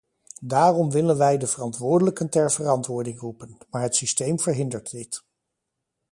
Daarom 0.41 0.91
willen 0.91 1.17
wij 1.17 1.37
de 1.37 1.47
verantwoordelijken 1.47 2.29
ter 2.29 2.51
verantwoording 2.51 3.19
roepen, 3.19 3.57
maar 3.69 3.81
het 3.81 3.95
systeem 3.95 4.39
verhindert 4.39 4.91
dit. 4.91 5.23